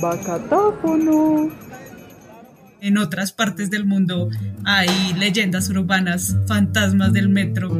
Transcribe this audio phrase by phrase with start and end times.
[0.00, 1.50] Bacatáfono.
[2.80, 4.28] En otras partes del mundo
[4.64, 7.70] hay leyendas urbanas, fantasmas del metro.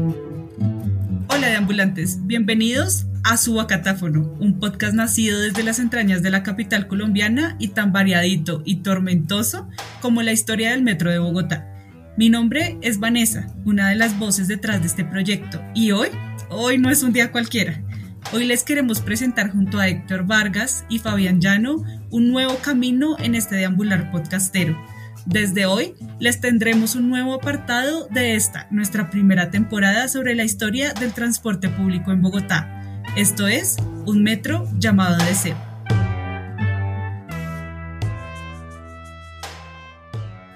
[1.28, 6.42] Hola de ambulantes, bienvenidos a su Bacatáfono, un podcast nacido desde las entrañas de la
[6.42, 9.68] capital colombiana y tan variadito y tormentoso
[10.00, 11.66] como la historia del metro de Bogotá.
[12.16, 16.08] Mi nombre es Vanessa, una de las voces detrás de este proyecto, y hoy,
[16.48, 17.82] hoy no es un día cualquiera.
[18.32, 23.36] Hoy les queremos presentar junto a Héctor Vargas y Fabián Llano un nuevo camino en
[23.36, 24.76] este deambular podcastero.
[25.26, 30.92] Desde hoy les tendremos un nuevo apartado de esta, nuestra primera temporada sobre la historia
[30.92, 33.04] del transporte público en Bogotá.
[33.16, 35.56] Esto es un metro llamado Deseo.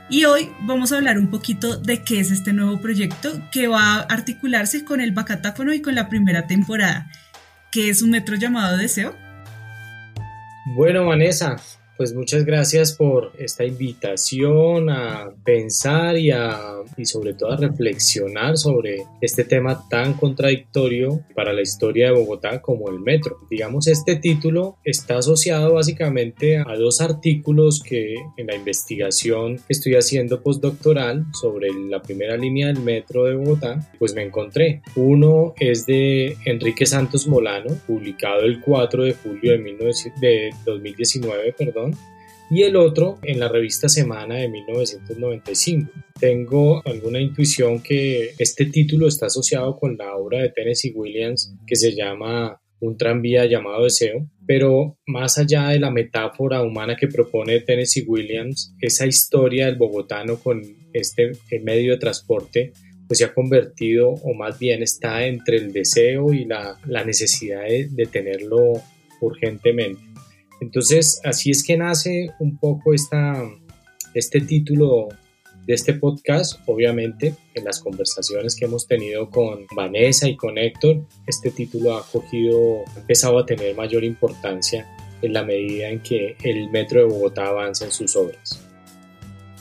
[0.09, 3.95] Y hoy vamos a hablar un poquito de qué es este nuevo proyecto que va
[3.95, 7.09] a articularse con el Bacatáfono y con la primera temporada.
[7.73, 9.15] ¿Qué es un metro llamado Deseo?
[10.74, 11.56] Bueno, Vanessa,
[12.01, 18.57] pues muchas gracias por esta invitación a pensar y, a, y sobre todo a reflexionar
[18.57, 23.37] sobre este tema tan contradictorio para la historia de Bogotá como el metro.
[23.51, 29.97] Digamos, este título está asociado básicamente a dos artículos que en la investigación que estoy
[29.97, 34.81] haciendo postdoctoral sobre la primera línea del metro de Bogotá, pues me encontré.
[34.97, 41.89] Uno es de Enrique Santos Molano, publicado el 4 de julio de, de 2019, perdón
[42.50, 45.91] y el otro en la revista Semana de 1995.
[46.19, 51.77] Tengo alguna intuición que este título está asociado con la obra de Tennessee Williams que
[51.77, 57.61] se llama Un tranvía llamado Deseo, pero más allá de la metáfora humana que propone
[57.61, 60.61] Tennessee Williams, esa historia del bogotano con
[60.92, 62.72] este medio de transporte
[63.06, 68.06] pues se ha convertido o más bien está entre el deseo y la, necesidad de
[68.06, 68.74] tenerlo
[69.20, 70.09] urgentemente.
[70.61, 73.42] Entonces, así es que nace un poco esta,
[74.14, 75.08] este título
[75.67, 81.02] de este podcast, obviamente, en las conversaciones que hemos tenido con Vanessa y con Héctor,
[81.27, 84.86] este título ha cogido, ha empezado a tener mayor importancia
[85.23, 88.70] en la medida en que el Metro de Bogotá avanza en sus obras.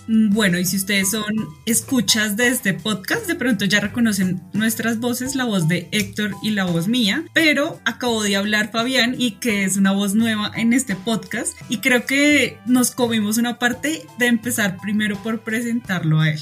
[0.09, 1.23] Mm, bueno, y si ustedes son
[1.67, 6.49] escuchas de este podcast, de pronto ya reconocen nuestras voces, la voz de Héctor y
[6.49, 10.73] la voz mía, pero acabo de hablar Fabián y que es una voz nueva en
[10.73, 16.29] este podcast y creo que nos comimos una parte de empezar primero por presentarlo a
[16.31, 16.39] él.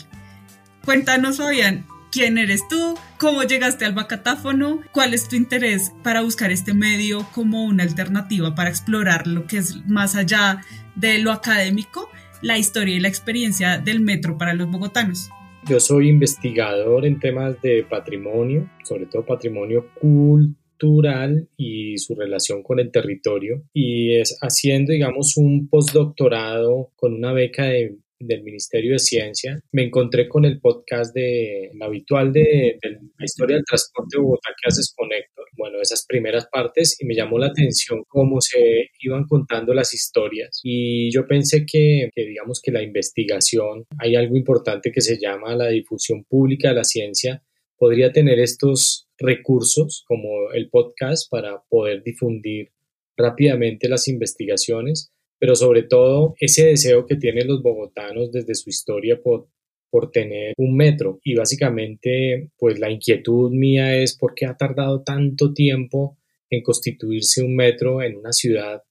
[0.85, 6.51] Cuéntanos Fabián, quién eres tú, cómo llegaste al bacatáfono, cuál es tu interés para buscar
[6.51, 10.61] este medio como una alternativa para explorar lo que es más allá
[10.95, 12.09] de lo académico
[12.41, 15.29] la historia y la experiencia del metro para los bogotanos.
[15.67, 22.79] Yo soy investigador en temas de patrimonio, sobre todo patrimonio cultural y su relación con
[22.79, 29.00] el territorio y es haciendo digamos un postdoctorado con una beca de del Ministerio de
[29.00, 34.50] Ciencia, me encontré con el podcast de habitual de, la historia del transporte de Bogotá
[34.50, 35.45] que haces con Héctor.
[35.57, 40.59] Bueno, esas primeras partes y me llamó la atención cómo se iban contando las historias
[40.63, 45.56] y yo pensé que, que digamos que la investigación, hay algo importante que se llama
[45.56, 47.44] la difusión pública de la ciencia,
[47.77, 52.72] podría tener estos recursos como el podcast para poder difundir
[53.16, 59.21] rápidamente las investigaciones pero sobre todo ese deseo que tienen los bogotanos desde su historia
[59.21, 59.49] por,
[59.89, 61.19] por tener un metro.
[61.23, 66.17] Y básicamente, pues la inquietud mía es por qué ha tardado tanto tiempo
[66.49, 68.81] en constituirse un metro en una ciudad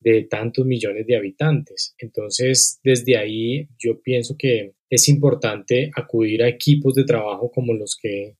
[0.00, 1.94] de tantos millones de habitantes.
[1.98, 7.96] Entonces, desde ahí yo pienso que es importante acudir a equipos de trabajo como los
[8.00, 8.36] que,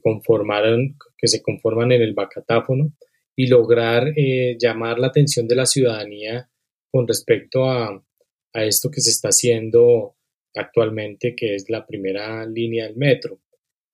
[0.00, 2.92] conformaron, que se conforman en el bacatáfono
[3.34, 6.48] y lograr eh, llamar la atención de la ciudadanía
[6.92, 8.04] con respecto a,
[8.54, 10.14] esto que se está haciendo
[10.54, 13.40] actualmente, que es la primera línea del metro.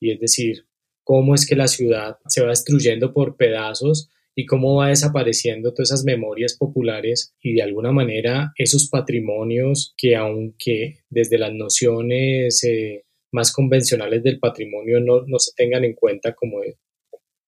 [0.00, 0.66] Y es decir,
[1.04, 5.90] cómo es que la ciudad se va destruyendo por pedazos y cómo va desapareciendo todas
[5.90, 13.04] esas memorias populares y de alguna manera esos patrimonios que aunque desde las nociones eh,
[13.30, 16.60] más convencionales del patrimonio no, no, se tengan en cuenta como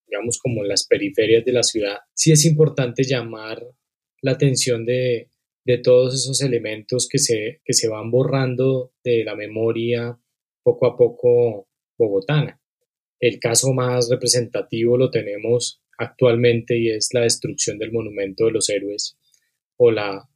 [0.06, 3.64] digamos como en las periferias de la ciudad, sí es importante llamar
[4.23, 5.29] la atención de,
[5.70, 10.19] de todos esos elementos que se, que se van borrando de la memoria
[10.62, 12.61] poco a poco bogotana.
[13.20, 18.69] El caso más representativo lo tenemos actualmente y es la destrucción del monumento de los
[18.69, 19.17] héroes
[19.76, 20.28] o la,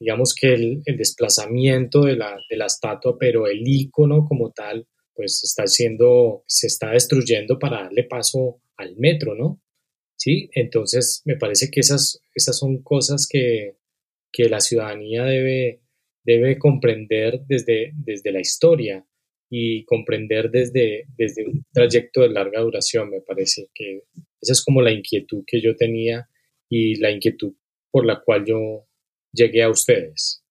[0.00, 5.42] digamos que el, desplazamiento de la, de la, estatua, pero el icono como tal, pues
[5.44, 9.60] está siendo, se está destruyendo para darle paso al metro, ¿no?
[10.16, 10.50] ¿sí?
[10.54, 13.77] Entonces, me parece que esas, esas son cosas que,
[14.32, 15.80] que la ciudadanía debe,
[16.24, 19.04] debe comprender desde, desde la historia
[19.50, 24.02] y comprender desde, desde un trayecto de larga duración, me parece que
[24.40, 26.28] esa es como la inquietud que yo tenía
[26.68, 27.54] y la inquietud
[27.90, 28.86] por la cual yo
[29.32, 30.44] llegué a ustedes.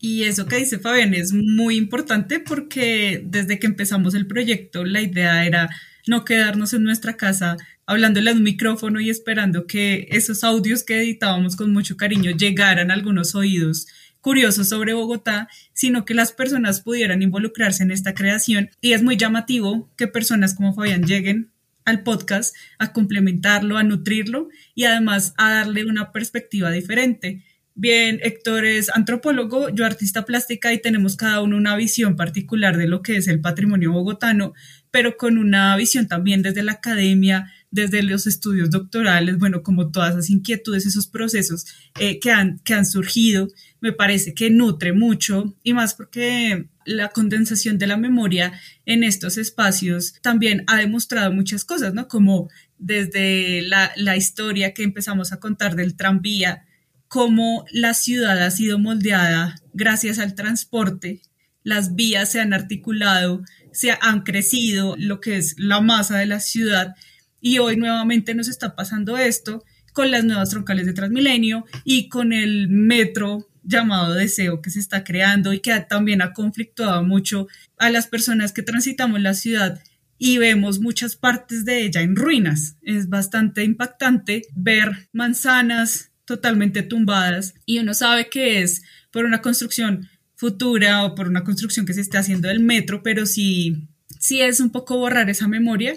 [0.00, 5.02] Y eso que dice Fabián es muy importante porque desde que empezamos el proyecto la
[5.02, 5.68] idea era
[6.06, 7.56] no quedarnos en nuestra casa
[7.88, 12.90] hablándole a un micrófono y esperando que esos audios que editábamos con mucho cariño llegaran
[12.90, 13.86] a algunos oídos
[14.20, 18.68] curiosos sobre Bogotá, sino que las personas pudieran involucrarse en esta creación.
[18.82, 21.50] Y es muy llamativo que personas como Fabián lleguen
[21.86, 27.42] al podcast a complementarlo, a nutrirlo y además a darle una perspectiva diferente.
[27.74, 32.88] Bien, Héctor es antropólogo, yo artista plástica y tenemos cada uno una visión particular de
[32.88, 34.52] lo que es el patrimonio bogotano,
[34.90, 40.12] pero con una visión también desde la academia, desde los estudios doctorales, bueno, como todas
[40.12, 41.66] esas inquietudes, esos procesos
[42.00, 43.48] eh, que, han, que han surgido,
[43.80, 49.36] me parece que nutre mucho y más porque la condensación de la memoria en estos
[49.36, 52.08] espacios también ha demostrado muchas cosas, ¿no?
[52.08, 52.48] Como
[52.78, 56.64] desde la, la historia que empezamos a contar del tranvía,
[57.08, 61.20] cómo la ciudad ha sido moldeada gracias al transporte,
[61.62, 63.42] las vías se han articulado,
[63.72, 66.94] se han crecido, lo que es la masa de la ciudad,
[67.40, 72.32] y hoy nuevamente nos está pasando esto con las nuevas troncales de Transmilenio y con
[72.32, 77.48] el metro llamado deseo que se está creando y que también ha conflictuado mucho
[77.78, 79.80] a las personas que transitamos la ciudad
[80.18, 82.76] y vemos muchas partes de ella en ruinas.
[82.82, 90.08] Es bastante impactante ver manzanas totalmente tumbadas y uno sabe que es por una construcción
[90.34, 93.88] futura o por una construcción que se está haciendo del metro, pero sí,
[94.18, 95.96] sí es un poco borrar esa memoria,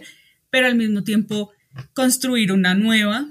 [0.51, 1.51] pero al mismo tiempo
[1.93, 3.27] construir una nueva.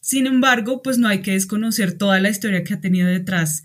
[0.00, 3.62] Sin embargo, pues no hay que desconocer toda la historia que ha tenido detrás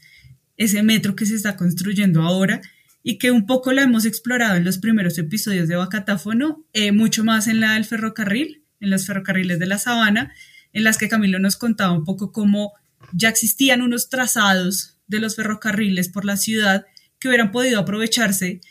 [0.57, 2.61] ese metro que se está construyendo ahora
[3.03, 7.23] y que un poco la hemos explorado en los primeros episodios de Bacatáfono, eh, mucho
[7.23, 10.33] más en la del ferrocarril, en los ferrocarriles de la sabana,
[10.73, 12.73] en las que Camilo nos contaba un poco cómo
[13.13, 16.85] ya existían unos trazados de los ferrocarriles por la ciudad
[17.19, 18.61] que hubieran podido aprovecharse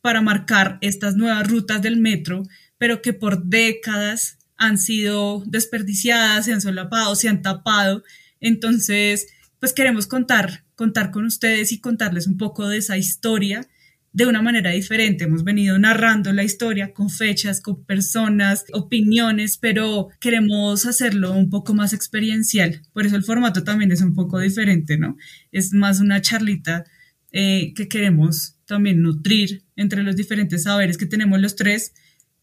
[0.00, 2.42] para marcar estas nuevas rutas del metro,
[2.78, 8.02] pero que por décadas han sido desperdiciadas, se han solapado, se han tapado.
[8.40, 9.26] Entonces,
[9.60, 13.66] pues queremos contar, contar con ustedes y contarles un poco de esa historia
[14.16, 15.24] de una manera diferente.
[15.24, 21.74] Hemos venido narrando la historia con fechas, con personas, opiniones, pero queremos hacerlo un poco
[21.74, 22.80] más experiencial.
[22.94, 25.18] Por eso el formato también es un poco diferente, ¿no?
[25.52, 26.84] Es más una charlita
[27.30, 31.92] eh, que queremos también nutrir entre los diferentes saberes que tenemos los tres,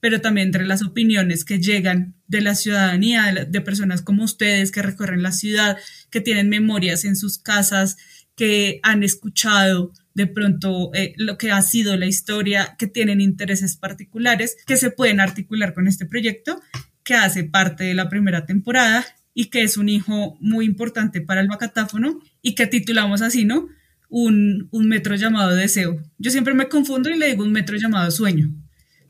[0.03, 4.81] pero también entre las opiniones que llegan de la ciudadanía, de, personas como ustedes que
[4.81, 5.77] recorren la ciudad,
[6.09, 7.95] que tienen memorias en sus casas,
[8.35, 13.77] que han escuchado de pronto eh, lo que ha sido la historia, que tienen intereses
[13.77, 16.59] particulares, que se pueden articular con este proyecto,
[17.05, 21.39] que hace parte de la primera temporada y que es un hijo muy importante para
[21.39, 23.69] el bacatáfono y que titulamos así, ¿no?
[24.09, 26.03] Un, un metro llamado deseo.
[26.17, 28.53] Yo siempre me confundo y le digo un metro llamado sueño.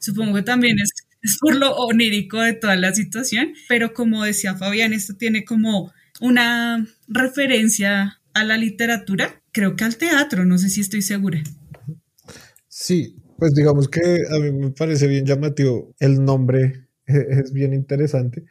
[0.04, 0.92] Supongo que también es,
[1.40, 6.86] por lo onírico de toda la situación, pero como decía Fabián, esto tiene como una
[7.08, 11.42] referencia a la literatura creo que al teatro, no sé si estoy segura.
[12.68, 18.44] Sí, pues digamos que a mí me parece bien llamativo el nombre, es bien interesante.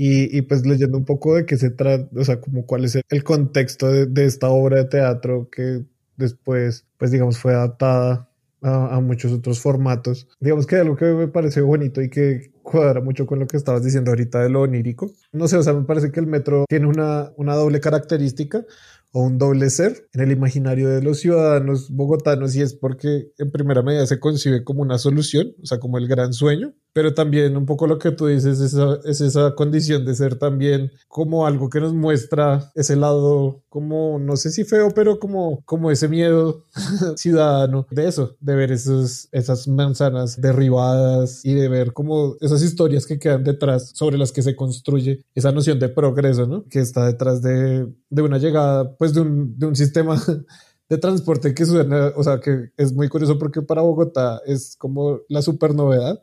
[0.00, 3.24] Y, pues leyendo un poco de qué se trata, o sea, como cuál es el
[3.24, 5.84] contexto de, esta obra de teatro que
[6.16, 8.27] después, pues digamos, fue adaptada
[8.62, 10.28] a, muchos otros formatos.
[10.40, 13.84] Digamos que algo que me parece bonito y que cuadra mucho con lo que estabas
[13.84, 15.10] diciendo ahorita de lo onírico.
[15.32, 18.64] No sé, o sea, me parece que el metro tiene una, una doble característica
[19.12, 23.50] o un doble ser en el imaginario de los ciudadanos bogotanos y es porque en
[23.50, 27.56] primera medida se concibe como una solución, o sea, como el gran sueño, pero también
[27.56, 31.70] un poco lo que tú dices esa, es esa condición de ser también como algo
[31.70, 36.64] que nos muestra ese lado como, no sé si feo, pero como, como ese miedo
[37.16, 43.06] ciudadano de eso, de ver esos, esas manzanas derribadas y de ver como esas historias
[43.06, 46.64] que quedan detrás sobre las que se construye esa noción de progreso, ¿no?
[46.68, 50.20] Que está detrás de, de una llegada, pues de un, de un sistema
[50.88, 55.20] de transporte que suena, o sea, que es muy curioso porque para Bogotá es como
[55.28, 56.22] la super novedad,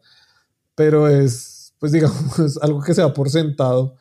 [0.76, 3.96] pero es, pues digamos, algo que se da por sentado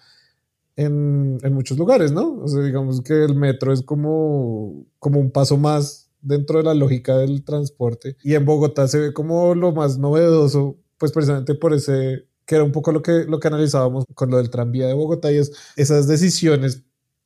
[0.76, 2.40] en, en, muchos lugares, ¿no?
[2.42, 6.74] O sea, digamos que el metro es como, como un paso más dentro de la
[6.74, 11.74] lógica del transporte y en Bogotá se ve como lo más novedoso, pues precisamente por
[11.74, 14.94] ese que era un poco lo que, lo que analizábamos con lo del tranvía de
[14.94, 16.82] Bogotá y es esas decisiones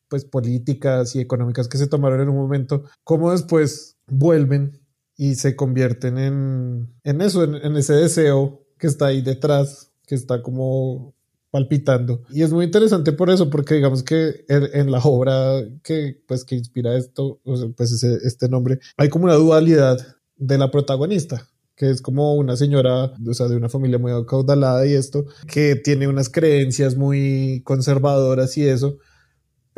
[0.08, 4.80] pues políticas y económicas que se tomaron en un momento, cómo después vuelven
[5.16, 10.42] y se convierten en, en eso, en, ese deseo que está ahí detrás, que está
[10.42, 11.14] como
[11.50, 12.22] palpitando.
[12.30, 16.54] Y es muy interesante por eso, porque digamos que en, la obra que, pues, que
[16.54, 17.40] inspira esto,
[17.76, 19.98] pues este nombre, hay como una dualidad
[20.36, 21.48] de la protagonista
[21.78, 25.76] que es como una señora, o sea, de una familia muy acaudalada y esto, que
[25.76, 28.98] tiene unas creencias muy conservadoras y eso,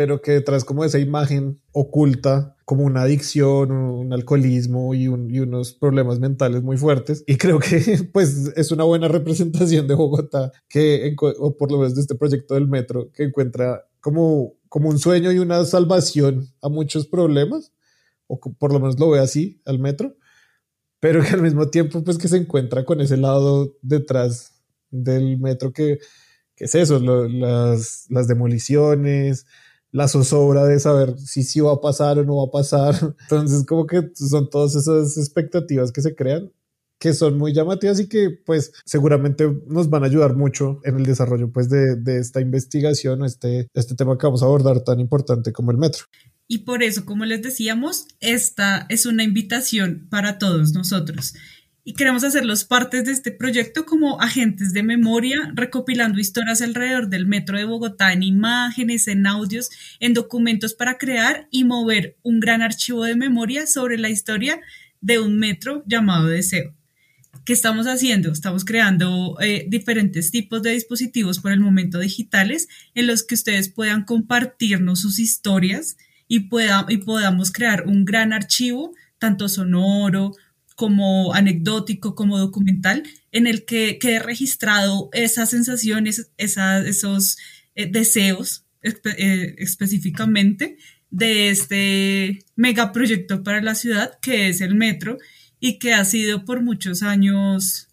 [0.01, 6.19] pero que detrás como esa imagen oculta como una adicción, un alcoholismo y, unos problemas
[6.19, 7.23] mentales muy fuertes.
[7.27, 11.95] Y creo que pues es una buena representación de Bogotá, que, o por lo menos
[11.97, 16.71] de este proyecto del metro, que encuentra como, como un sueño y una salvación a
[16.71, 17.75] muchos problemas,
[18.27, 20.17] o por lo menos lo ve así al metro,
[20.99, 25.75] pero que al mismo tiempo pues que se encuentra con ese lado detrás del metro
[25.75, 25.99] que,
[26.57, 29.45] que es eso, las, las demoliciones,
[29.93, 32.95] la zozobra de saber si sí va a pasar o no va a pasar.
[33.23, 36.51] Entonces, como que son todas esas expectativas que se crean
[37.01, 41.07] que son muy llamativas y que pues seguramente nos van a ayudar mucho en el
[41.07, 45.51] desarrollo pues de, de esta investigación, este, este tema que vamos a abordar tan importante
[45.51, 46.05] como el metro.
[46.47, 51.33] Y por eso, como les decíamos, esta es una invitación para todos nosotros
[51.85, 57.27] y queremos hacerlos partes de este proyecto como agentes de memoria, recopilando historias alrededor del
[57.27, 62.63] metro de Bogotá en imágenes, en audios, en documentos para crear y mover un gran
[62.63, 64.61] archivo de memoria sobre la historia
[65.01, 66.75] de un metro llamado Deseo.
[67.45, 68.33] ¿Qué estamos haciendo?
[68.33, 73.71] Estamos creando eh, diferentes tipos de dispositivos por el momento digitales en los que ustedes
[73.71, 75.97] puedan compartirnos sus historias
[76.29, 80.33] y, pueda, y podamos crear un gran archivo, tanto sonoro,
[80.81, 87.37] como anecdótico, como documental, en el que quede registrado esas sensaciones, esos
[87.75, 90.79] eh, deseos eh, específicamente
[91.11, 95.19] de este megaproyecto para la ciudad que es el metro
[95.61, 97.89] y que ha sido por muchos años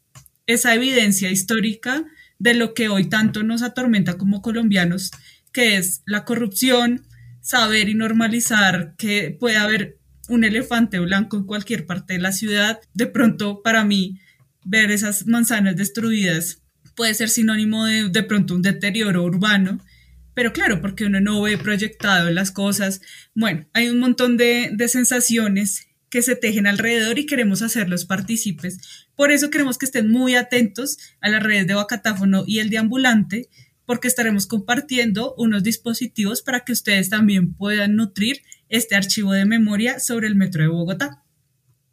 [0.45, 2.05] esa evidencia histórica
[2.39, 5.11] de lo que hoy tanto nos atormenta como colombianos,
[5.51, 7.05] que es la corrupción,
[7.41, 9.96] saber y normalizar que puede haber
[10.27, 12.79] un elefante blanco en cualquier parte de la ciudad.
[12.93, 14.19] De pronto, para mí,
[14.63, 16.61] ver esas manzanas destruidas
[16.95, 19.79] puede ser sinónimo de de pronto un deterioro urbano,
[20.33, 23.01] pero claro, porque uno no ve proyectado las cosas.
[23.33, 29.07] Bueno, hay un montón de, de sensaciones que se tejen alrededor y queremos hacerlos partícipes.
[29.15, 32.77] Por eso queremos que estén muy atentos a las redes de Bacatáfono y el de
[32.77, 33.49] Ambulante,
[33.87, 39.99] porque estaremos compartiendo unos dispositivos para que ustedes también puedan nutrir este archivo de memoria
[39.99, 41.23] sobre el Metro de Bogotá.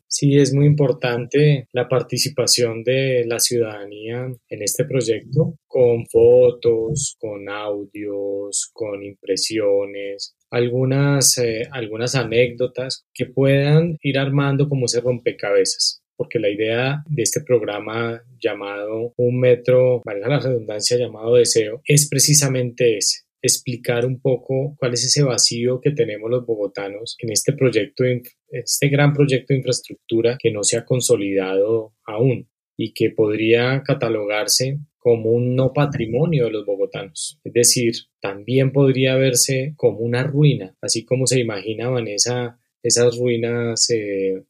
[0.09, 7.49] Sí, es muy importante la participación de la ciudadanía en este proyecto, con fotos, con
[7.49, 16.39] audios, con impresiones, algunas, eh, algunas anécdotas que puedan ir armando como ese rompecabezas porque
[16.39, 22.97] la idea de este programa llamado Un Metro, valga la redundancia, llamado Deseo, es precisamente
[22.97, 28.03] ese, explicar un poco cuál es ese vacío que tenemos los bogotanos en este proyecto,
[28.49, 34.79] este gran proyecto de infraestructura que no se ha consolidado aún y que podría catalogarse
[34.99, 37.39] como un no patrimonio de los bogotanos.
[37.45, 43.91] Es decir, también podría verse como una ruina, así como se imaginaban esa, esas ruinas
[43.91, 44.43] eh,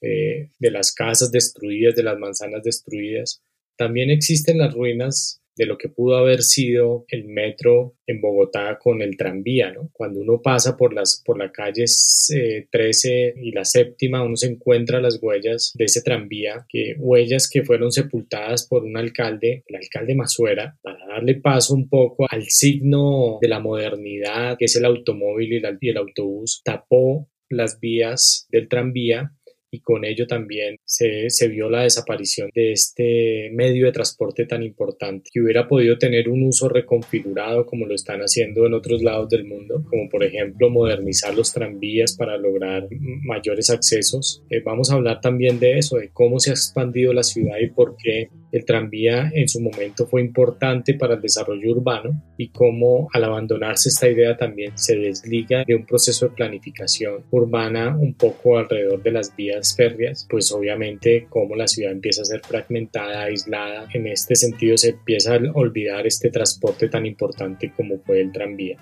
[0.00, 3.42] eh, de las casas destruidas, de las manzanas destruidas.
[3.76, 9.00] También existen las ruinas de lo que pudo haber sido el metro en Bogotá con
[9.00, 9.88] el tranvía, ¿no?
[9.92, 12.28] Cuando uno pasa por las por la calles
[12.70, 17.48] 13 eh, y la séptima, uno se encuentra las huellas de ese tranvía, que huellas
[17.48, 22.44] que fueron sepultadas por un alcalde, el alcalde Masuera, para darle paso un poco al
[22.50, 28.68] signo de la modernidad, que es el automóvil y el autobús, tapó las vías del
[28.68, 29.32] tranvía
[29.76, 34.62] y con ello también se, se, vio la desaparición de este medio de transporte tan
[34.62, 39.28] importante que hubiera podido tener un uso reconfigurado como lo están haciendo en otros lados
[39.28, 42.88] del mundo, como por ejemplo modernizar los tranvías para lograr
[43.22, 44.42] mayores accesos.
[44.50, 47.68] Eh, vamos a hablar también de eso, de cómo se ha expandido la ciudad y
[47.68, 53.08] por qué el tranvía en su momento fue importante para el desarrollo urbano y cómo
[53.12, 58.58] al abandonarse esta idea también se desliga de un proceso de planificación urbana un poco
[58.58, 63.88] alrededor de las vías férreas, pues obviamente cómo la ciudad empieza a ser fragmentada, aislada.
[63.92, 68.78] En este sentido se empieza a olvidar este transporte tan importante como fue el tranvía,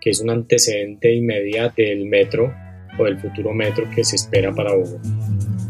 [0.00, 2.52] que es un antecedente inmediato del metro
[2.98, 5.67] o del futuro metro que se espera para Bogotá.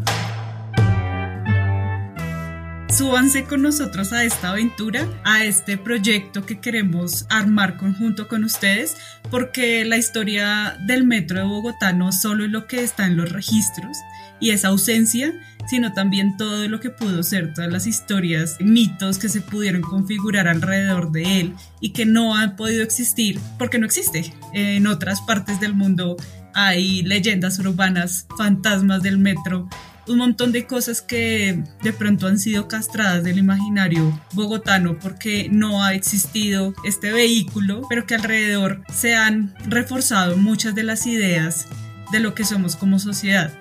[2.99, 8.97] Súbanse con nosotros a esta aventura, a este proyecto que queremos armar conjunto con ustedes,
[9.31, 13.31] porque la historia del metro de Bogotá no solo es lo que está en los
[13.31, 13.95] registros
[14.41, 15.33] y esa ausencia,
[15.69, 20.49] sino también todo lo que pudo ser, todas las historias, mitos que se pudieron configurar
[20.49, 24.33] alrededor de él y que no han podido existir porque no existe.
[24.51, 26.17] En otras partes del mundo
[26.53, 29.69] hay leyendas urbanas, fantasmas del metro,
[30.09, 35.83] un montón de cosas que de pronto han sido castradas del imaginario bogotano porque no
[35.83, 41.67] ha existido este vehículo, pero que alrededor se han reforzado muchas de las ideas
[42.11, 43.53] de lo que somos como sociedad.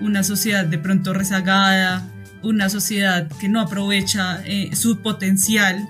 [0.00, 2.06] Una sociedad de pronto rezagada,
[2.42, 5.88] una sociedad que no aprovecha eh, su potencial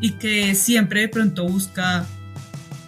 [0.00, 2.04] y que siempre de pronto busca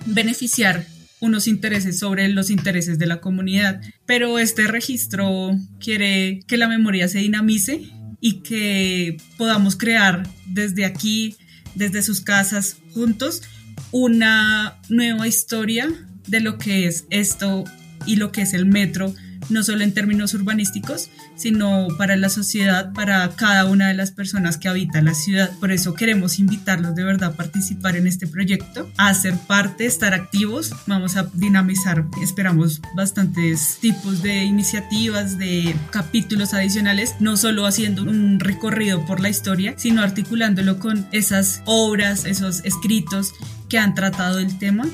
[0.06, 0.84] beneficiar
[1.24, 3.80] unos intereses sobre los intereses de la comunidad.
[4.06, 7.82] Pero este registro quiere que la memoria se dinamice
[8.20, 11.36] y que podamos crear desde aquí,
[11.74, 13.42] desde sus casas, juntos,
[13.90, 15.88] una nueva historia
[16.26, 17.64] de lo que es esto
[18.06, 19.14] y lo que es el metro
[19.48, 24.56] no solo en términos urbanísticos, sino para la sociedad, para cada una de las personas
[24.56, 25.50] que habitan la ciudad.
[25.60, 30.14] Por eso queremos invitarlos de verdad a participar en este proyecto, a ser parte, estar
[30.14, 30.72] activos.
[30.86, 38.40] Vamos a dinamizar, esperamos, bastantes tipos de iniciativas, de capítulos adicionales, no solo haciendo un
[38.40, 43.32] recorrido por la historia, sino articulándolo con esas obras, esos escritos
[43.68, 44.86] que han tratado el tema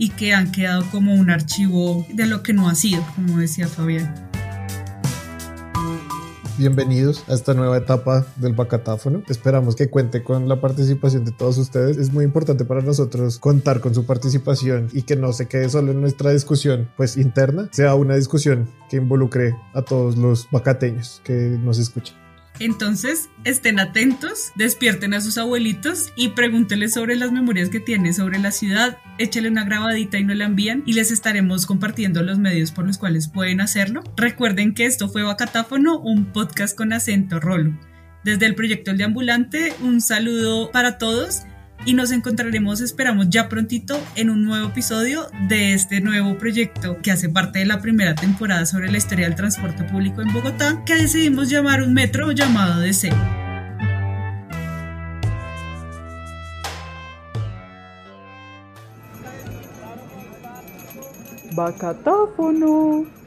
[0.00, 3.68] y que han quedado como un archivo de lo que no ha sido, como decía
[3.68, 4.14] Fabián.
[6.56, 9.22] Bienvenidos a esta nueva etapa del Bacatáfono.
[9.28, 11.98] Esperamos que cuente con la participación de todos ustedes.
[11.98, 15.92] Es muy importante para nosotros contar con su participación y que no se quede solo
[15.92, 21.58] en nuestra discusión pues interna, sea una discusión que involucre a todos los bacateños que
[21.62, 22.16] nos escuchan.
[22.60, 28.38] Entonces, estén atentos, despierten a sus abuelitos y pregúntenles sobre las memorias que tienen sobre
[28.38, 32.70] la ciudad, échale una grabadita y no la envían y les estaremos compartiendo los medios
[32.70, 34.04] por los cuales pueden hacerlo.
[34.14, 37.72] Recuerden que esto fue Bacatáfono, un podcast con acento rolo.
[38.24, 41.44] Desde el proyecto El Deambulante, un saludo para todos
[41.84, 47.10] y nos encontraremos, esperamos ya prontito, en un nuevo episodio de este nuevo proyecto que
[47.10, 50.94] hace parte de la primera temporada sobre la historia del transporte público en Bogotá, que
[50.94, 53.10] decidimos llamar un metro llamado DC.
[61.52, 63.19] Bacatáfono.